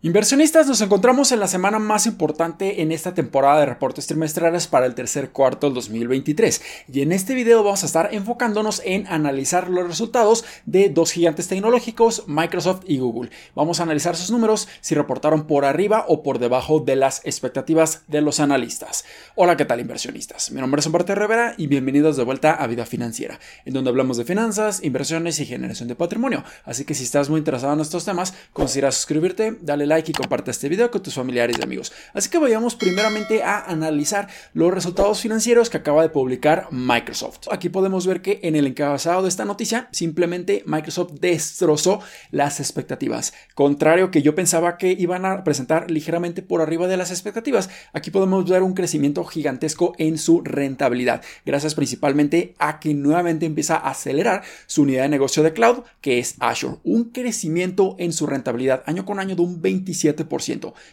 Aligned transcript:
Inversionistas, 0.00 0.68
nos 0.68 0.80
encontramos 0.80 1.32
en 1.32 1.40
la 1.40 1.48
semana 1.48 1.80
más 1.80 2.06
importante 2.06 2.82
en 2.82 2.92
esta 2.92 3.14
temporada 3.14 3.58
de 3.58 3.66
reportes 3.66 4.06
trimestrales 4.06 4.68
para 4.68 4.86
el 4.86 4.94
tercer 4.94 5.30
cuarto 5.30 5.66
del 5.66 5.74
2023 5.74 6.62
y 6.92 7.00
en 7.00 7.10
este 7.10 7.34
video 7.34 7.64
vamos 7.64 7.82
a 7.82 7.86
estar 7.86 8.14
enfocándonos 8.14 8.80
en 8.84 9.08
analizar 9.08 9.68
los 9.68 9.88
resultados 9.88 10.44
de 10.66 10.88
dos 10.88 11.10
gigantes 11.10 11.48
tecnológicos, 11.48 12.28
Microsoft 12.28 12.82
y 12.86 12.98
Google. 12.98 13.30
Vamos 13.56 13.80
a 13.80 13.82
analizar 13.82 14.14
sus 14.14 14.30
números 14.30 14.68
si 14.80 14.94
reportaron 14.94 15.48
por 15.48 15.64
arriba 15.64 16.04
o 16.06 16.22
por 16.22 16.38
debajo 16.38 16.78
de 16.78 16.94
las 16.94 17.20
expectativas 17.24 18.02
de 18.06 18.20
los 18.20 18.38
analistas. 18.38 19.04
Hola, 19.34 19.56
¿qué 19.56 19.64
tal 19.64 19.80
inversionistas? 19.80 20.52
Mi 20.52 20.60
nombre 20.60 20.78
es 20.78 20.86
Humberto 20.86 21.16
Rivera 21.16 21.56
y 21.58 21.66
bienvenidos 21.66 22.16
de 22.16 22.22
vuelta 22.22 22.54
a 22.54 22.68
Vida 22.68 22.86
Financiera, 22.86 23.40
en 23.64 23.74
donde 23.74 23.90
hablamos 23.90 24.16
de 24.16 24.24
finanzas, 24.24 24.80
inversiones 24.80 25.40
y 25.40 25.46
generación 25.46 25.88
de 25.88 25.96
patrimonio. 25.96 26.44
Así 26.64 26.84
que 26.84 26.94
si 26.94 27.02
estás 27.02 27.28
muy 27.28 27.38
interesado 27.38 27.72
en 27.72 27.80
estos 27.80 28.04
temas, 28.04 28.32
considera 28.52 28.92
suscribirte, 28.92 29.58
dale 29.60 29.87
like 29.88 30.10
y 30.10 30.14
comparte 30.14 30.50
este 30.50 30.68
video 30.68 30.90
con 30.90 31.02
tus 31.02 31.14
familiares 31.14 31.56
y 31.58 31.62
amigos. 31.62 31.92
Así 32.14 32.30
que 32.30 32.38
vayamos 32.38 32.74
primeramente 32.74 33.42
a 33.42 33.64
analizar 33.64 34.28
los 34.54 34.72
resultados 34.72 35.20
financieros 35.20 35.70
que 35.70 35.78
acaba 35.78 36.02
de 36.02 36.08
publicar 36.08 36.68
Microsoft. 36.70 37.48
Aquí 37.50 37.68
podemos 37.68 38.06
ver 38.06 38.22
que 38.22 38.40
en 38.42 38.56
el 38.56 38.66
encabezado 38.66 39.22
de 39.22 39.28
esta 39.28 39.44
noticia 39.44 39.88
simplemente 39.92 40.62
Microsoft 40.66 41.12
destrozó 41.20 42.00
las 42.30 42.60
expectativas. 42.60 43.32
Contrario 43.54 44.10
que 44.10 44.22
yo 44.22 44.34
pensaba 44.34 44.76
que 44.76 44.92
iban 44.92 45.24
a 45.24 45.44
presentar 45.44 45.90
ligeramente 45.90 46.42
por 46.42 46.60
arriba 46.60 46.86
de 46.86 46.96
las 46.96 47.10
expectativas, 47.10 47.70
aquí 47.92 48.10
podemos 48.10 48.48
ver 48.48 48.62
un 48.62 48.74
crecimiento 48.74 49.24
gigantesco 49.24 49.94
en 49.98 50.18
su 50.18 50.42
rentabilidad, 50.42 51.22
gracias 51.44 51.74
principalmente 51.74 52.54
a 52.58 52.80
que 52.80 52.94
nuevamente 52.94 53.46
empieza 53.46 53.76
a 53.76 53.90
acelerar 53.90 54.42
su 54.66 54.82
unidad 54.82 55.02
de 55.02 55.08
negocio 55.08 55.42
de 55.42 55.52
cloud, 55.52 55.84
que 56.00 56.18
es 56.18 56.36
Azure. 56.40 56.76
Un 56.84 57.10
crecimiento 57.10 57.96
en 57.98 58.12
su 58.12 58.26
rentabilidad 58.26 58.82
año 58.86 59.04
con 59.04 59.18
año 59.18 59.36
de 59.36 59.42
un 59.42 59.60
27 59.84 60.26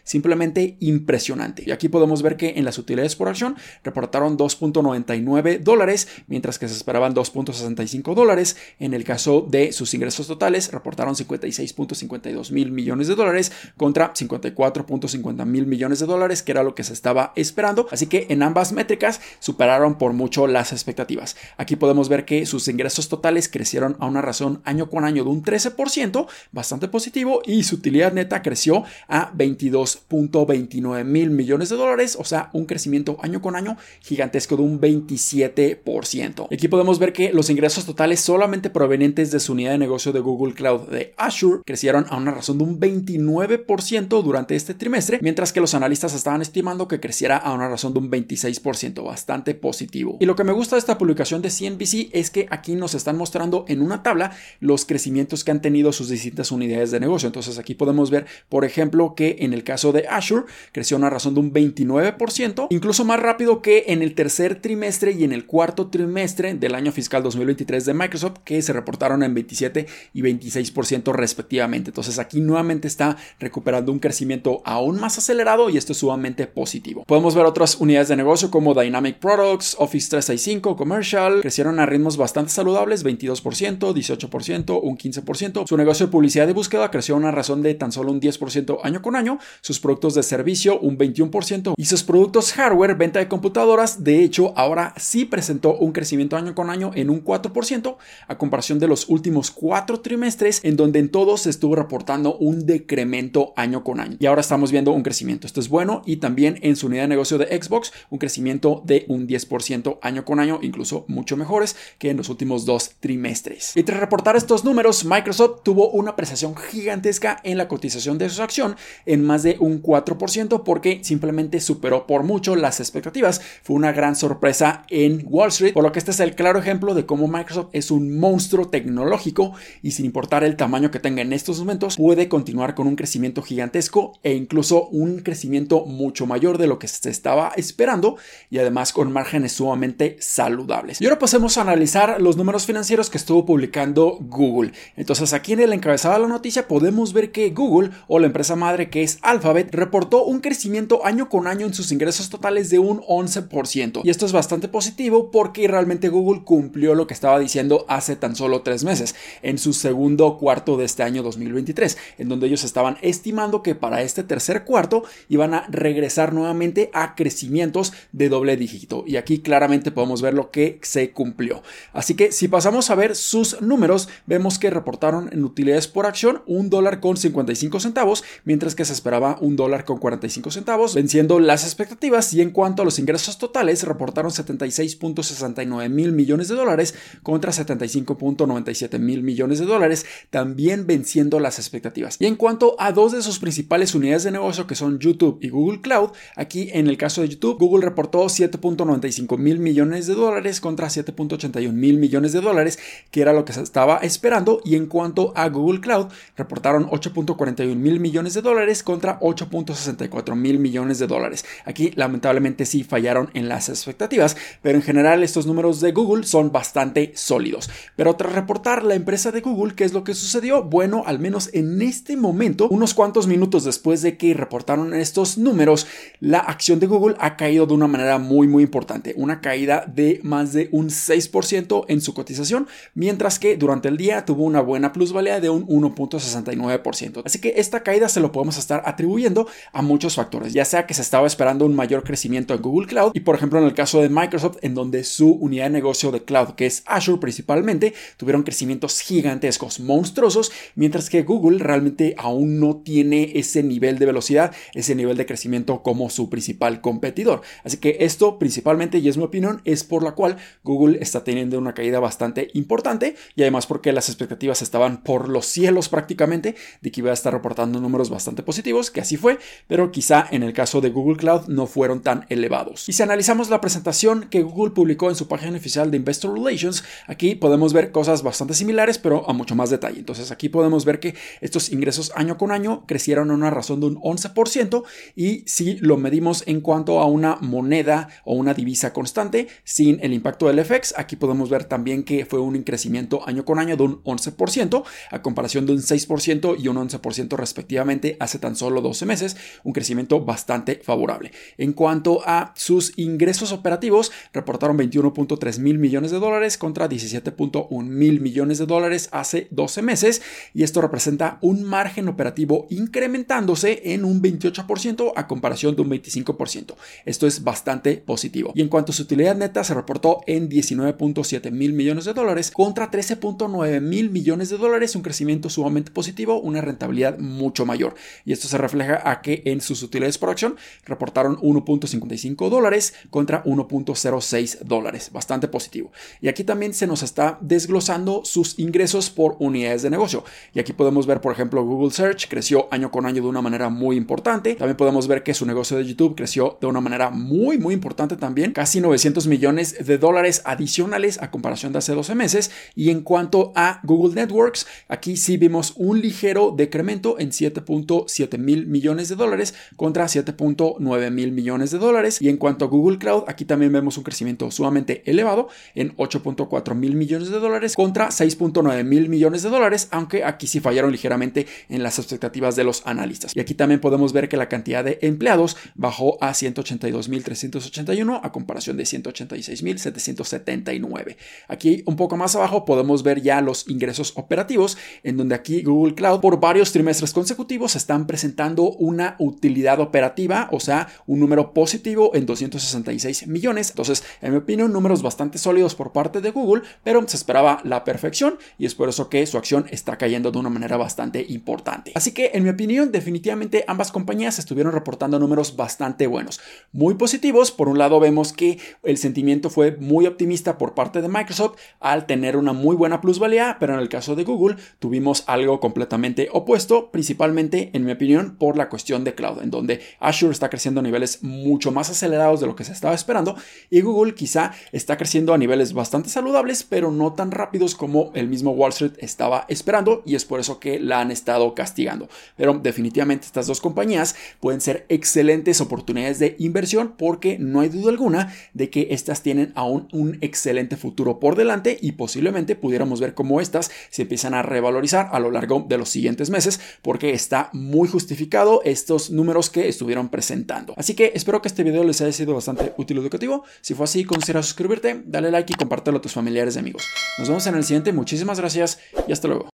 Simplemente 0.03 0.77
impresionante. 0.79 1.63
Y 1.65 1.71
aquí 1.71 1.89
podemos 1.89 2.21
ver 2.21 2.37
que 2.37 2.53
en 2.57 2.65
las 2.65 2.77
utilidades 2.77 3.15
por 3.15 3.27
acción 3.27 3.55
reportaron 3.83 4.37
2.99 4.37 5.59
dólares, 5.59 6.07
mientras 6.27 6.59
que 6.59 6.67
se 6.67 6.75
esperaban 6.75 7.13
2.65 7.13 8.13
dólares. 8.13 8.57
En 8.79 8.93
el 8.93 9.03
caso 9.03 9.45
de 9.49 9.71
sus 9.71 9.93
ingresos 9.93 10.27
totales, 10.27 10.71
reportaron 10.71 11.15
56.52 11.15 12.51
mil 12.51 12.71
millones 12.71 13.07
de 13.07 13.15
dólares 13.15 13.51
contra 13.77 14.13
54.50 14.13 15.45
mil 15.45 15.65
millones 15.65 15.99
de 15.99 16.05
dólares, 16.05 16.43
que 16.43 16.51
era 16.51 16.63
lo 16.63 16.75
que 16.75 16.83
se 16.83 16.93
estaba 16.93 17.33
esperando. 17.35 17.87
Así 17.91 18.07
que 18.07 18.27
en 18.29 18.43
ambas 18.43 18.71
métricas 18.71 19.21
superaron 19.39 19.97
por 19.97 20.13
mucho 20.13 20.47
las 20.47 20.71
expectativas. 20.71 21.35
Aquí 21.57 21.75
podemos 21.75 22.09
ver 22.09 22.25
que 22.25 22.45
sus 22.45 22.67
ingresos 22.67 23.09
totales 23.09 23.49
crecieron 23.49 23.95
a 23.99 24.05
una 24.05 24.21
razón 24.21 24.61
año 24.65 24.89
con 24.89 25.05
año 25.05 25.23
de 25.23 25.29
un 25.29 25.43
13%, 25.43 26.27
bastante 26.51 26.87
positivo, 26.87 27.41
y 27.45 27.63
su 27.63 27.75
utilidad 27.75 28.13
neta 28.13 28.41
creció 28.41 28.74
a 29.07 29.31
22.29 29.33 31.03
mil 31.03 31.29
millones 31.29 31.69
de 31.69 31.75
dólares, 31.75 32.17
o 32.19 32.23
sea, 32.23 32.49
un 32.53 32.65
crecimiento 32.65 33.17
año 33.21 33.41
con 33.41 33.55
año 33.55 33.77
gigantesco 34.01 34.57
de 34.57 34.63
un 34.63 34.81
27%. 34.81 36.47
Aquí 36.51 36.67
podemos 36.67 36.99
ver 36.99 37.13
que 37.13 37.31
los 37.31 37.49
ingresos 37.49 37.85
totales 37.85 38.19
solamente 38.19 38.69
provenientes 38.69 39.31
de 39.31 39.39
su 39.39 39.53
unidad 39.53 39.71
de 39.71 39.77
negocio 39.77 40.11
de 40.11 40.19
Google 40.19 40.53
Cloud 40.53 40.89
de 40.89 41.13
Azure 41.17 41.61
crecieron 41.65 42.05
a 42.09 42.17
una 42.17 42.31
razón 42.31 42.57
de 42.57 42.63
un 42.63 42.79
29% 42.79 44.23
durante 44.23 44.55
este 44.55 44.73
trimestre, 44.73 45.19
mientras 45.21 45.53
que 45.53 45.61
los 45.61 45.73
analistas 45.73 46.13
estaban 46.13 46.41
estimando 46.41 46.87
que 46.87 46.99
creciera 46.99 47.37
a 47.37 47.53
una 47.53 47.69
razón 47.69 47.93
de 47.93 47.99
un 47.99 48.11
26%, 48.11 49.03
bastante 49.03 49.55
positivo. 49.55 50.17
Y 50.19 50.25
lo 50.25 50.35
que 50.35 50.43
me 50.43 50.51
gusta 50.51 50.75
de 50.75 50.79
esta 50.79 50.97
publicación 50.97 51.41
de 51.41 51.49
CNBC 51.49 52.09
es 52.13 52.29
que 52.29 52.47
aquí 52.49 52.75
nos 52.75 52.95
están 52.95 53.17
mostrando 53.17 53.65
en 53.67 53.81
una 53.81 54.03
tabla 54.03 54.31
los 54.59 54.85
crecimientos 54.85 55.43
que 55.43 55.51
han 55.51 55.61
tenido 55.61 55.91
sus 55.91 56.09
distintas 56.09 56.51
unidades 56.51 56.91
de 56.91 56.99
negocio. 56.99 57.27
Entonces 57.27 57.57
aquí 57.57 57.75
podemos 57.75 58.09
ver, 58.09 58.25
por 58.49 58.64
ejemplo, 58.65 59.13
que 59.15 59.37
en 59.39 59.53
el 59.53 59.63
caso 59.63 59.91
de 59.91 60.07
Azure 60.07 60.45
creció 60.71 60.97
una 60.97 61.09
razón 61.09 61.33
de 61.33 61.39
un 61.39 61.53
29%, 61.53 62.67
incluso 62.69 63.05
más 63.05 63.19
rápido 63.19 63.61
que 63.61 63.85
en 63.87 64.01
el 64.01 64.15
tercer 64.15 64.61
trimestre 64.61 65.11
y 65.11 65.23
en 65.23 65.31
el 65.31 65.45
cuarto 65.45 65.87
trimestre 65.87 66.53
del 66.53 66.75
año 66.75 66.91
fiscal 66.91 67.23
2023 67.23 67.85
de 67.85 67.93
Microsoft, 67.93 68.39
que 68.43 68.61
se 68.61 68.73
reportaron 68.73 69.23
en 69.23 69.33
27 69.33 69.85
y 70.13 70.21
26% 70.21 71.13
respectivamente. 71.13 71.89
Entonces 71.91 72.19
aquí 72.19 72.41
nuevamente 72.41 72.87
está 72.87 73.17
recuperando 73.39 73.91
un 73.91 73.99
crecimiento 73.99 74.61
aún 74.65 74.99
más 74.99 75.17
acelerado 75.17 75.69
y 75.69 75.77
esto 75.77 75.93
es 75.93 75.99
sumamente 75.99 76.47
positivo. 76.47 77.03
Podemos 77.05 77.35
ver 77.35 77.45
otras 77.45 77.75
unidades 77.79 78.07
de 78.07 78.15
negocio 78.15 78.51
como 78.51 78.73
Dynamic 78.73 79.17
Products, 79.19 79.75
Office 79.79 80.09
365, 80.09 80.75
Commercial, 80.75 81.41
crecieron 81.41 81.79
a 81.79 81.85
ritmos 81.85 82.17
bastante 82.17 82.51
saludables, 82.51 83.05
22%, 83.05 83.93
18%, 83.93 84.79
un 84.81 84.97
15%. 84.97 85.67
Su 85.67 85.77
negocio 85.77 86.07
de 86.07 86.11
publicidad 86.11 86.47
y 86.47 86.53
búsqueda 86.53 86.91
creció 86.91 87.15
a 87.15 87.17
una 87.17 87.31
razón 87.31 87.61
de 87.61 87.73
tan 87.75 87.91
solo 87.91 88.11
un 88.11 88.21
10% 88.21 88.54
año 88.83 89.01
con 89.01 89.15
año, 89.15 89.39
sus 89.61 89.79
productos 89.79 90.15
de 90.15 90.23
servicio 90.23 90.79
un 90.79 90.97
21% 90.97 91.73
y 91.77 91.85
sus 91.85 92.03
productos 92.03 92.53
hardware, 92.53 92.95
venta 92.95 93.19
de 93.19 93.27
computadoras, 93.27 94.03
de 94.03 94.23
hecho 94.23 94.53
ahora 94.57 94.93
sí 94.97 95.25
presentó 95.25 95.75
un 95.77 95.91
crecimiento 95.91 96.37
año 96.37 96.55
con 96.55 96.69
año 96.69 96.91
en 96.95 97.09
un 97.09 97.23
4% 97.23 97.97
a 98.27 98.37
comparación 98.37 98.79
de 98.79 98.87
los 98.87 99.09
últimos 99.09 99.51
cuatro 99.51 99.99
trimestres 99.99 100.61
en 100.63 100.75
donde 100.75 100.99
en 100.99 101.09
todos 101.09 101.41
se 101.41 101.49
estuvo 101.49 101.75
reportando 101.75 102.37
un 102.37 102.65
decremento 102.65 103.53
año 103.55 103.83
con 103.83 103.99
año. 103.99 104.17
Y 104.19 104.25
ahora 104.25 104.41
estamos 104.41 104.71
viendo 104.71 104.91
un 104.91 105.03
crecimiento. 105.03 105.47
Esto 105.47 105.59
es 105.59 105.69
bueno 105.69 106.01
y 106.05 106.17
también 106.17 106.59
en 106.61 106.75
su 106.75 106.87
unidad 106.87 107.03
de 107.03 107.09
negocio 107.09 107.37
de 107.37 107.47
Xbox 107.61 107.91
un 108.09 108.19
crecimiento 108.19 108.81
de 108.85 109.05
un 109.07 109.27
10% 109.27 109.99
año 110.01 110.25
con 110.25 110.39
año, 110.39 110.59
incluso 110.61 111.05
mucho 111.07 111.37
mejores 111.37 111.75
que 111.97 112.09
en 112.09 112.17
los 112.17 112.29
últimos 112.29 112.65
dos 112.65 112.91
trimestres. 112.99 113.75
Y 113.75 113.83
tras 113.83 113.99
reportar 113.99 114.35
estos 114.35 114.63
números, 114.63 115.05
Microsoft 115.05 115.63
tuvo 115.63 115.89
una 115.89 116.11
apreciación 116.11 116.55
gigantesca 116.55 117.39
en 117.43 117.57
la 117.57 117.67
cotización 117.67 118.17
de 118.17 118.29
sus 118.29 118.39
acciones 118.45 118.77
en 119.05 119.23
más 119.23 119.43
de 119.43 119.57
un 119.59 119.81
4% 119.81 120.63
porque 120.63 121.03
simplemente 121.03 121.59
superó 121.59 122.07
por 122.07 122.23
mucho 122.23 122.55
las 122.55 122.79
expectativas. 122.79 123.41
Fue 123.63 123.75
una 123.75 123.91
gran 123.91 124.15
sorpresa 124.15 124.85
en 124.89 125.23
Wall 125.27 125.49
Street, 125.49 125.73
por 125.73 125.83
lo 125.83 125.91
que 125.91 125.99
este 125.99 126.11
es 126.11 126.19
el 126.19 126.35
claro 126.35 126.59
ejemplo 126.59 126.93
de 126.93 127.05
cómo 127.05 127.27
Microsoft 127.27 127.69
es 127.73 127.91
un 127.91 128.17
monstruo 128.17 128.69
tecnológico 128.69 129.53
y 129.81 129.91
sin 129.91 130.05
importar 130.05 130.43
el 130.43 130.55
tamaño 130.55 130.91
que 130.91 130.99
tenga 130.99 131.21
en 131.21 131.33
estos 131.33 131.59
momentos, 131.59 131.97
puede 131.97 132.29
continuar 132.29 132.75
con 132.75 132.87
un 132.87 132.95
crecimiento 132.95 133.41
gigantesco 133.41 134.13
e 134.23 134.33
incluso 134.33 134.87
un 134.87 135.19
crecimiento 135.19 135.85
mucho 135.85 136.25
mayor 136.25 136.57
de 136.57 136.67
lo 136.67 136.79
que 136.79 136.87
se 136.87 137.09
estaba 137.09 137.51
esperando 137.55 138.17
y 138.49 138.59
además 138.59 138.93
con 138.93 139.11
márgenes 139.11 139.53
sumamente 139.53 140.17
saludables. 140.19 141.01
Y 141.01 141.05
ahora 141.05 141.19
pasemos 141.19 141.57
a 141.57 141.61
analizar 141.61 142.21
los 142.21 142.37
números 142.37 142.65
financieros 142.65 143.09
que 143.09 143.17
estuvo 143.17 143.45
publicando 143.45 144.17
Google. 144.21 144.71
Entonces 144.95 145.33
aquí 145.33 145.53
en 145.53 145.61
el 145.61 145.73
encabezado 145.73 146.15
de 146.15 146.21
la 146.21 146.27
noticia 146.27 146.67
podemos 146.67 147.13
ver 147.13 147.31
que 147.31 147.49
Google 147.49 147.91
o 148.07 148.19
la 148.19 148.27
empresa 148.35 148.57
madre 148.57 148.89
que 148.89 149.01
es 149.01 149.17
Alphabet 149.21 149.73
reportó 149.73 150.25
un 150.25 150.41
crecimiento 150.41 151.05
año 151.05 151.29
con 151.29 151.47
año 151.47 151.65
en 151.65 151.73
sus 151.73 151.93
ingresos 151.93 152.29
totales 152.29 152.69
de 152.69 152.79
un 152.79 152.99
11%. 152.99 154.01
Y 154.03 154.09
esto 154.09 154.25
es 154.25 154.33
bastante 154.33 154.67
positivo 154.67 155.31
porque 155.31 155.69
realmente 155.69 156.09
Google 156.09 156.43
cumplió 156.43 156.95
lo 156.95 157.07
que 157.07 157.13
estaba 157.13 157.39
diciendo 157.39 157.85
hace 157.87 158.17
tan 158.17 158.35
solo 158.35 158.61
tres 158.61 158.83
meses, 158.83 159.15
en 159.41 159.57
su 159.57 159.71
segundo 159.71 160.37
cuarto 160.37 160.75
de 160.75 160.83
este 160.83 161.01
año 161.01 161.23
2023, 161.23 161.97
en 162.17 162.27
donde 162.27 162.47
ellos 162.47 162.65
estaban 162.65 162.97
estimando 163.01 163.63
que 163.63 163.73
para 163.73 164.01
este 164.01 164.21
tercer 164.21 164.65
cuarto 164.65 165.03
iban 165.29 165.53
a 165.53 165.65
regresar 165.69 166.33
nuevamente 166.33 166.89
a 166.93 167.15
crecimientos 167.15 167.93
de 168.11 168.27
doble 168.27 168.57
dígito. 168.57 169.05
Y 169.07 169.15
aquí 169.15 169.39
claramente 169.39 169.91
podemos 169.91 170.21
ver 170.21 170.33
lo 170.33 170.51
que 170.51 170.77
se 170.81 171.11
cumplió. 171.11 171.63
Así 171.93 172.15
que 172.15 172.33
si 172.33 172.49
pasamos 172.49 172.89
a 172.89 172.95
ver 172.95 173.15
sus 173.15 173.61
números, 173.61 174.09
vemos 174.25 174.59
que 174.59 174.69
reportaron 174.69 175.29
en 175.31 175.45
utilidades 175.45 175.87
por 175.87 176.05
acción 176.05 176.41
un 176.47 176.69
dólar 176.69 176.99
con 176.99 177.15
55 177.15 177.79
centavos, 177.79 178.24
mientras 178.43 178.75
que 178.75 178.85
se 178.85 178.93
esperaba 178.93 179.37
un 179.41 179.55
dólar 179.55 179.85
con 179.85 179.97
45 179.97 180.51
centavos, 180.51 180.95
venciendo 180.95 181.39
las 181.39 181.63
expectativas 181.63 182.33
y 182.33 182.41
en 182.41 182.51
cuanto 182.51 182.81
a 182.81 182.85
los 182.85 182.99
ingresos 182.99 183.37
totales 183.37 183.83
reportaron 183.83 184.31
76.69 184.31 185.89
mil 185.89 186.11
millones 186.11 186.47
de 186.47 186.55
dólares 186.55 186.95
contra 187.23 187.51
75.97 187.51 188.99
mil 188.99 189.23
millones 189.23 189.59
de 189.59 189.65
dólares, 189.65 190.05
también 190.29 190.87
venciendo 190.87 191.39
las 191.39 191.59
expectativas. 191.59 192.17
Y 192.19 192.25
en 192.25 192.35
cuanto 192.35 192.75
a 192.79 192.91
dos 192.91 193.11
de 193.11 193.21
sus 193.21 193.39
principales 193.39 193.95
unidades 193.95 194.23
de 194.23 194.31
negocio 194.31 194.67
que 194.67 194.75
son 194.75 194.99
YouTube 194.99 195.39
y 195.41 195.49
Google 195.49 195.81
Cloud, 195.81 196.11
aquí 196.35 196.69
en 196.73 196.87
el 196.87 196.97
caso 196.97 197.21
de 197.21 197.29
YouTube, 197.29 197.59
Google 197.59 197.85
reportó 197.85 198.25
7.95 198.25 199.37
mil 199.37 199.59
millones 199.59 200.07
de 200.07 200.15
dólares 200.15 200.61
contra 200.61 200.87
7.81 200.87 201.71
mil 201.71 201.97
millones 201.97 202.33
de 202.33 202.41
dólares, 202.41 202.79
que 203.11 203.21
era 203.21 203.33
lo 203.33 203.45
que 203.45 203.53
se 203.53 203.61
estaba 203.61 203.97
esperando, 203.97 204.61
y 204.63 204.75
en 204.75 204.87
cuanto 204.87 205.33
a 205.35 205.49
Google 205.49 205.81
Cloud, 205.81 206.07
reportaron 206.35 206.87
8.41 206.87 207.75
mil 207.75 207.99
millones 208.05 208.35
de 208.35 208.43
dólares 208.43 208.83
contra 208.83 209.19
8.64 209.19 210.35
mil 210.35 210.59
millones 210.59 210.99
de 210.99 211.07
dólares. 211.07 211.43
Aquí 211.65 211.91
lamentablemente 211.95 212.67
sí 212.67 212.83
fallaron 212.83 213.31
en 213.33 213.49
las 213.49 213.67
expectativas, 213.67 214.37
pero 214.61 214.77
en 214.77 214.83
general 214.83 215.23
estos 215.23 215.47
números 215.47 215.81
de 215.81 215.91
Google 215.91 216.23
son 216.23 216.51
bastante 216.51 217.13
sólidos. 217.15 217.67
Pero 217.95 218.15
tras 218.15 218.33
reportar 218.33 218.83
la 218.83 218.93
empresa 218.93 219.31
de 219.31 219.41
Google, 219.41 219.73
¿qué 219.73 219.85
es 219.85 219.93
lo 219.93 220.03
que 220.03 220.13
sucedió? 220.13 220.61
Bueno, 220.61 221.01
al 221.07 221.17
menos 221.17 221.49
en 221.53 221.81
este 221.81 222.15
momento, 222.15 222.67
unos 222.69 222.93
cuantos 222.93 223.25
minutos 223.25 223.63
después 223.63 224.03
de 224.03 224.17
que 224.17 224.35
reportaron 224.35 224.93
estos 224.93 225.39
números, 225.39 225.87
la 226.19 226.37
acción 226.37 226.79
de 226.79 226.85
Google 226.85 227.15
ha 227.19 227.35
caído 227.37 227.65
de 227.65 227.73
una 227.73 227.87
manera 227.87 228.19
muy 228.19 228.47
muy 228.47 228.61
importante, 228.61 229.15
una 229.17 229.41
caída 229.41 229.83
de 229.87 230.19
más 230.21 230.53
de 230.53 230.69
un 230.71 230.89
6% 230.89 231.85
en 231.87 232.01
su 232.01 232.13
cotización, 232.13 232.67
mientras 232.93 233.39
que 233.39 233.57
durante 233.57 233.87
el 233.87 233.97
día 233.97 234.25
tuvo 234.25 234.43
una 234.43 234.61
buena 234.61 234.93
plusvalía 234.93 235.39
de 235.39 235.49
un 235.49 235.65
1.69%. 235.65 237.23
Así 237.25 237.39
que 237.39 237.55
esta 237.57 237.81
caída 237.81 237.94
se 238.09 238.19
lo 238.19 238.31
podemos 238.31 238.57
estar 238.57 238.83
atribuyendo 238.85 239.47
a 239.71 239.81
muchos 239.81 240.15
factores, 240.15 240.53
ya 240.53 240.65
sea 240.65 240.85
que 240.85 240.93
se 240.93 241.01
estaba 241.01 241.27
esperando 241.27 241.65
un 241.65 241.75
mayor 241.75 242.03
crecimiento 242.03 242.53
en 242.53 242.61
Google 242.61 242.87
Cloud 242.87 243.11
y 243.13 243.21
por 243.21 243.35
ejemplo 243.35 243.59
en 243.59 243.65
el 243.65 243.73
caso 243.73 244.01
de 244.01 244.09
Microsoft 244.09 244.57
en 244.61 244.73
donde 244.75 245.03
su 245.03 245.31
unidad 245.31 245.65
de 245.65 245.69
negocio 245.71 246.11
de 246.11 246.23
cloud, 246.23 246.55
que 246.55 246.65
es 246.65 246.83
Azure 246.85 247.19
principalmente, 247.19 247.93
tuvieron 248.17 248.43
crecimientos 248.43 248.99
gigantescos, 249.01 249.79
monstruosos, 249.79 250.51
mientras 250.75 251.09
que 251.09 251.23
Google 251.23 251.59
realmente 251.59 252.15
aún 252.17 252.59
no 252.59 252.77
tiene 252.77 253.31
ese 253.35 253.63
nivel 253.63 253.99
de 253.99 254.05
velocidad, 254.05 254.53
ese 254.73 254.95
nivel 254.95 255.17
de 255.17 255.25
crecimiento 255.25 255.81
como 255.83 256.09
su 256.09 256.29
principal 256.29 256.81
competidor. 256.81 257.41
Así 257.63 257.77
que 257.77 257.97
esto 258.01 258.39
principalmente, 258.39 258.99
y 258.99 259.07
es 259.07 259.17
mi 259.17 259.23
opinión, 259.23 259.61
es 259.65 259.83
por 259.83 260.03
la 260.03 260.11
cual 260.11 260.37
Google 260.63 260.99
está 261.01 261.23
teniendo 261.23 261.57
una 261.57 261.73
caída 261.73 261.99
bastante 261.99 262.49
importante 262.53 263.15
y 263.35 263.41
además 263.41 263.67
porque 263.67 263.93
las 263.93 264.09
expectativas 264.09 264.61
estaban 264.61 265.03
por 265.03 265.29
los 265.29 265.45
cielos 265.45 265.89
prácticamente 265.89 266.55
de 266.81 266.91
que 266.91 267.01
iba 267.01 267.11
a 267.11 267.13
estar 267.13 267.33
reportando 267.33 267.79
números 267.85 268.09
bastante 268.09 268.43
positivos, 268.43 268.89
que 268.89 269.01
así 269.01 269.15
fue, 269.15 269.37
pero 269.67 269.91
quizá 269.91 270.27
en 270.31 270.43
el 270.43 270.53
caso 270.53 270.81
de 270.81 270.89
Google 270.89 271.17
Cloud 271.17 271.47
no 271.47 271.67
fueron 271.67 272.01
tan 272.01 272.25
elevados. 272.29 272.89
Y 272.89 272.93
si 272.93 273.03
analizamos 273.03 273.49
la 273.49 273.61
presentación 273.61 274.27
que 274.29 274.41
Google 274.41 274.73
publicó 274.73 275.09
en 275.09 275.15
su 275.15 275.27
página 275.27 275.55
oficial 275.55 275.91
de 275.91 275.97
Investor 275.97 276.33
Relations, 276.33 276.83
aquí 277.07 277.35
podemos 277.35 277.73
ver 277.73 277.91
cosas 277.91 278.23
bastante 278.23 278.55
similares, 278.55 278.97
pero 278.97 279.29
a 279.29 279.33
mucho 279.33 279.55
más 279.55 279.69
detalle. 279.69 279.99
Entonces 279.99 280.31
aquí 280.31 280.49
podemos 280.49 280.83
ver 280.83 280.99
que 280.99 281.15
estos 281.41 281.71
ingresos 281.71 282.11
año 282.15 282.37
con 282.37 282.51
año 282.51 282.85
crecieron 282.87 283.29
a 283.29 283.35
una 283.35 283.51
razón 283.51 283.79
de 283.79 283.87
un 283.87 283.97
11% 284.01 284.83
y 285.15 285.43
si 285.45 285.77
lo 285.77 285.97
medimos 285.97 286.43
en 286.47 286.61
cuanto 286.61 286.99
a 286.99 287.05
una 287.05 287.37
moneda 287.41 288.09
o 288.23 288.33
una 288.33 288.53
divisa 288.53 288.93
constante 288.93 289.47
sin 289.63 289.99
el 290.01 290.13
impacto 290.13 290.47
del 290.47 290.63
FX, 290.63 290.95
aquí 290.97 291.15
podemos 291.15 291.49
ver 291.49 291.65
también 291.65 292.03
que 292.03 292.25
fue 292.25 292.39
un 292.39 292.63
crecimiento 292.63 293.27
año 293.27 293.45
con 293.45 293.59
año 293.59 293.77
de 293.77 293.83
un 293.83 294.03
11% 294.03 294.83
a 295.11 295.21
comparación 295.21 295.65
de 295.65 295.73
un 295.73 295.79
6% 295.79 296.55
y 296.57 296.67
un 296.67 296.77
11% 296.77 297.35
respectivamente 297.35 297.74
hace 298.19 298.39
tan 298.39 298.55
solo 298.55 298.81
12 298.81 299.05
meses, 299.05 299.37
un 299.63 299.73
crecimiento 299.73 300.23
bastante 300.23 300.81
favorable. 300.83 301.31
En 301.57 301.73
cuanto 301.73 302.21
a 302.25 302.53
sus 302.55 302.97
ingresos 302.97 303.51
operativos, 303.51 304.11
reportaron 304.33 304.77
21.3 304.77 305.59
mil 305.59 305.77
millones 305.77 306.11
de 306.11 306.19
dólares 306.19 306.57
contra 306.57 306.89
17.1 306.89 307.83
mil 307.83 308.21
millones 308.21 308.57
de 308.57 308.65
dólares 308.65 309.09
hace 309.11 309.47
12 309.51 309.81
meses 309.81 310.21
y 310.53 310.63
esto 310.63 310.81
representa 310.81 311.37
un 311.41 311.63
margen 311.63 312.07
operativo 312.07 312.67
incrementándose 312.69 313.93
en 313.93 314.05
un 314.05 314.21
28% 314.21 315.13
a 315.15 315.27
comparación 315.27 315.75
de 315.75 315.81
un 315.81 315.89
25%. 315.89 316.75
Esto 317.05 317.27
es 317.27 317.43
bastante 317.43 317.97
positivo. 317.97 318.51
Y 318.55 318.61
en 318.61 318.69
cuanto 318.69 318.91
a 318.91 318.95
su 318.95 319.03
utilidad 319.03 319.35
neta, 319.35 319.63
se 319.63 319.73
reportó 319.73 320.21
en 320.27 320.49
19.7 320.49 321.51
mil 321.51 321.73
millones 321.73 322.05
de 322.05 322.13
dólares 322.13 322.51
contra 322.51 322.91
13.9 322.91 323.81
mil 323.81 324.09
millones 324.09 324.49
de 324.49 324.57
dólares, 324.57 324.95
un 324.95 325.01
crecimiento 325.01 325.49
sumamente 325.49 325.91
positivo, 325.91 326.39
una 326.39 326.61
rentabilidad 326.61 327.17
mucho 327.19 327.64
mayor. 327.65 327.95
Y 328.25 328.31
esto 328.31 328.47
se 328.47 328.57
refleja 328.57 329.01
a 329.09 329.21
que 329.21 329.43
en 329.45 329.61
sus 329.61 329.83
utilidades 329.83 330.17
por 330.17 330.29
acción 330.29 330.55
reportaron 330.85 331.37
1.55 331.37 332.49
dólares 332.49 332.93
contra 333.09 333.43
1.06 333.43 334.59
dólares, 334.61 335.11
bastante 335.11 335.47
positivo. 335.47 335.91
Y 336.21 336.27
aquí 336.27 336.43
también 336.43 336.73
se 336.73 336.87
nos 336.87 337.03
está 337.03 337.37
desglosando 337.41 338.23
sus 338.23 338.59
ingresos 338.59 339.09
por 339.09 339.35
unidades 339.39 339.81
de 339.81 339.89
negocio. 339.89 340.23
Y 340.53 340.59
aquí 340.59 340.73
podemos 340.73 341.07
ver, 341.07 341.21
por 341.21 341.31
ejemplo, 341.31 341.63
Google 341.63 341.91
Search 341.91 342.27
creció 342.29 342.67
año 342.71 342.91
con 342.91 343.05
año 343.05 343.21
de 343.21 343.27
una 343.27 343.41
manera 343.41 343.69
muy 343.69 343.97
importante. 343.97 344.55
También 344.55 344.77
podemos 344.77 345.07
ver 345.07 345.23
que 345.23 345.33
su 345.33 345.45
negocio 345.45 345.77
de 345.77 345.85
YouTube 345.85 346.15
creció 346.15 346.57
de 346.61 346.67
una 346.67 346.81
manera 346.81 347.09
muy, 347.09 347.57
muy 347.57 347.73
importante 347.73 348.15
también, 348.15 348.51
casi 348.51 348.81
900 348.81 349.27
millones 349.27 349.85
de 349.85 349.97
dólares 349.97 350.41
adicionales 350.45 351.21
a 351.21 351.31
comparación 351.31 351.73
de 351.73 351.79
hace 351.79 351.93
12 351.93 352.15
meses. 352.15 352.51
Y 352.75 352.89
en 352.89 353.01
cuanto 353.01 353.51
a 353.55 353.79
Google 353.83 354.15
Networks, 354.15 354.67
aquí 354.87 355.17
sí 355.17 355.37
vimos 355.37 355.73
un 355.75 356.01
ligero 356.01 356.53
decremento 356.55 357.19
en 357.19 357.31
7.7 357.55 358.37
mil 358.37 358.67
millones 358.67 359.09
de 359.09 359.15
dólares 359.15 359.53
contra 359.75 360.05
7.9 360.05 361.11
mil 361.11 361.31
millones 361.31 361.71
de 361.71 361.77
dólares. 361.77 362.21
Y 362.21 362.29
en 362.29 362.37
cuanto 362.37 362.65
a 362.65 362.67
Google 362.67 362.97
Cloud, 362.97 363.23
aquí 363.27 363.45
también 363.45 363.71
vemos 363.71 363.97
un 363.97 364.03
crecimiento 364.03 364.49
sumamente 364.51 365.03
elevado 365.09 365.47
en 365.73 365.95
8.4 365.97 366.75
mil 366.75 366.95
millones 366.95 367.29
de 367.29 367.39
dólares 367.39 367.75
contra 367.75 368.09
6.9 368.09 368.83
mil 368.83 369.09
millones 369.09 369.43
de 369.43 369.49
dólares, 369.49 369.87
aunque 369.91 370.23
aquí 370.23 370.47
sí 370.47 370.59
fallaron 370.59 370.91
ligeramente 370.91 371.47
en 371.69 371.83
las 371.83 371.99
expectativas 371.99 372.55
de 372.55 372.63
los 372.63 372.81
analistas. 372.85 373.35
Y 373.35 373.39
aquí 373.39 373.53
también 373.53 373.79
podemos 373.79 374.13
ver 374.13 374.29
que 374.29 374.37
la 374.37 374.49
cantidad 374.49 374.83
de 374.83 374.97
empleados 375.01 375.57
bajó 375.75 376.17
a 376.21 376.31
182.381 376.31 378.19
a 378.21 378.31
comparación 378.31 378.77
de 378.77 378.83
186.779. 378.83 381.17
Aquí 381.47 381.83
un 381.85 381.95
poco 381.95 382.17
más 382.17 382.35
abajo 382.35 382.65
podemos 382.65 383.03
ver 383.03 383.21
ya 383.21 383.41
los 383.41 383.69
ingresos 383.69 384.13
operativos, 384.15 384.77
en 385.03 385.17
donde 385.17 385.35
aquí 385.35 385.61
Google 385.61 385.95
Cloud 385.95 386.19
por 386.19 386.39
varios 386.39 386.71
trimestres 386.71 387.13
consecutivos 387.13 387.44
están 387.75 388.07
presentando 388.07 388.71
una 388.71 389.15
utilidad 389.19 389.79
operativa, 389.79 390.49
o 390.51 390.59
sea, 390.59 390.87
un 391.07 391.19
número 391.19 391.53
positivo 391.53 392.11
en 392.13 392.25
266 392.25 393.27
millones. 393.27 393.69
Entonces, 393.69 394.03
en 394.21 394.31
mi 394.31 394.37
opinión, 394.37 394.73
números 394.73 395.01
bastante 395.01 395.37
sólidos 395.37 395.75
por 395.75 395.91
parte 395.91 396.21
de 396.21 396.31
Google, 396.31 396.63
pero 396.83 397.07
se 397.07 397.17
esperaba 397.17 397.61
la 397.63 397.83
perfección 397.83 398.37
y 398.57 398.65
es 398.65 398.75
por 398.75 398.89
eso 398.89 399.09
que 399.09 399.25
su 399.25 399.37
acción 399.37 399.65
está 399.69 399.97
cayendo 399.97 400.31
de 400.31 400.39
una 400.39 400.49
manera 400.49 400.77
bastante 400.77 401.25
importante. 401.29 401.91
Así 401.95 402.11
que, 402.11 402.31
en 402.33 402.43
mi 402.43 402.49
opinión, 402.49 402.91
definitivamente 402.91 403.63
ambas 403.67 403.91
compañías 403.91 404.39
estuvieron 404.39 404.73
reportando 404.73 405.19
números 405.19 405.55
bastante 405.55 406.07
buenos, 406.07 406.39
muy 406.71 406.95
positivos. 406.95 407.51
Por 407.51 407.69
un 407.69 407.77
lado, 407.77 407.99
vemos 407.99 408.33
que 408.33 408.59
el 408.83 408.97
sentimiento 408.97 409.49
fue 409.49 409.77
muy 409.77 410.07
optimista 410.07 410.57
por 410.57 410.73
parte 410.73 411.01
de 411.01 411.07
Microsoft 411.07 411.57
al 411.79 412.05
tener 412.05 412.37
una 412.37 412.53
muy 412.53 412.75
buena 412.75 413.01
plusvalía, 413.01 413.57
pero 413.59 413.73
en 413.73 413.79
el 413.79 413.89
caso 413.89 414.15
de 414.15 414.23
Google 414.23 414.57
tuvimos 414.79 415.23
algo 415.27 415.59
completamente 415.59 416.29
opuesto, 416.31 416.89
en 417.37 417.85
mi 417.85 417.91
opinión, 417.91 418.37
por 418.37 418.57
la 418.57 418.69
cuestión 418.69 419.03
de 419.03 419.13
cloud, 419.13 419.41
en 419.41 419.51
donde 419.51 419.81
Azure 419.99 420.31
está 420.31 420.49
creciendo 420.49 420.79
a 420.79 420.83
niveles 420.83 421.21
mucho 421.23 421.71
más 421.71 421.89
acelerados 421.89 422.39
de 422.39 422.47
lo 422.47 422.55
que 422.55 422.63
se 422.63 422.71
estaba 422.71 422.95
esperando 422.95 423.35
y 423.69 423.81
Google 423.81 424.15
quizá 424.15 424.53
está 424.71 424.97
creciendo 424.97 425.33
a 425.33 425.37
niveles 425.37 425.73
bastante 425.73 426.09
saludables, 426.09 426.63
pero 426.63 426.91
no 426.91 427.13
tan 427.13 427.31
rápidos 427.31 427.75
como 427.75 428.11
el 428.13 428.27
mismo 428.27 428.51
Wall 428.51 428.71
Street 428.71 428.93
estaba 428.99 429.45
esperando 429.49 430.01
y 430.05 430.15
es 430.15 430.25
por 430.25 430.39
eso 430.39 430.59
que 430.59 430.79
la 430.79 431.01
han 431.01 431.11
estado 431.11 431.53
castigando. 431.53 432.07
Pero 432.37 432.59
definitivamente 432.61 433.25
estas 433.25 433.47
dos 433.47 433.59
compañías 433.59 434.15
pueden 434.39 434.61
ser 434.61 434.85
excelentes 434.89 435.61
oportunidades 435.61 436.19
de 436.19 436.35
inversión 436.39 436.95
porque 436.97 437.37
no 437.37 437.59
hay 437.59 437.69
duda 437.69 437.91
alguna 437.91 438.33
de 438.53 438.69
que 438.69 438.87
estas 438.91 439.21
tienen 439.21 439.51
aún 439.55 439.87
un 439.91 440.17
excelente 440.21 440.77
futuro 440.77 441.19
por 441.19 441.35
delante 441.35 441.77
y 441.81 441.93
posiblemente 441.93 442.55
pudiéramos 442.55 443.01
ver 443.01 443.13
cómo 443.13 443.41
estas 443.41 443.71
se 443.89 444.03
empiezan 444.03 444.33
a 444.33 444.41
revalorizar 444.41 445.09
a 445.11 445.19
lo 445.19 445.31
largo 445.31 445.65
de 445.67 445.77
los 445.77 445.89
siguientes 445.89 446.29
meses 446.29 446.59
porque 446.81 447.14
está 447.15 447.49
muy 447.53 447.87
justificado 447.87 448.61
estos 448.63 449.09
números 449.09 449.49
que 449.49 449.67
estuvieron 449.67 450.09
presentando. 450.09 450.73
Así 450.77 450.93
que 450.93 451.11
espero 451.15 451.41
que 451.41 451.47
este 451.47 451.63
video 451.63 451.83
les 451.83 452.01
haya 452.01 452.11
sido 452.11 452.35
bastante 452.35 452.73
útil 452.77 452.97
y 452.97 452.99
educativo. 453.01 453.43
Si 453.61 453.73
fue 453.73 453.85
así, 453.85 454.05
considera 454.05 454.43
suscribirte, 454.43 455.01
dale 455.05 455.31
like 455.31 455.53
y 455.53 455.55
compártelo 455.55 455.97
a 455.97 456.01
tus 456.01 456.13
familiares 456.13 456.55
y 456.55 456.59
amigos. 456.59 456.83
Nos 457.17 457.27
vemos 457.27 457.47
en 457.47 457.55
el 457.55 457.63
siguiente, 457.63 457.93
muchísimas 457.93 458.39
gracias 458.39 458.79
y 459.07 459.11
hasta 459.11 459.27
luego. 459.27 459.54